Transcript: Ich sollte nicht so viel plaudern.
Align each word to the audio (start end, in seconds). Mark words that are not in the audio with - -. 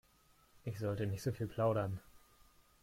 Ich 0.63 0.79
sollte 0.79 1.05
nicht 1.05 1.21
so 1.21 1.31
viel 1.31 1.45
plaudern. 1.45 1.99